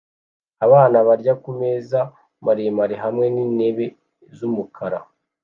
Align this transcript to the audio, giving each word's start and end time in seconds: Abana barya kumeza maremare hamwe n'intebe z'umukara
Abana 0.65 0.97
barya 1.07 1.33
kumeza 1.43 1.99
maremare 2.45 2.95
hamwe 3.03 3.25
n'intebe 3.33 3.85
z'umukara 4.35 4.99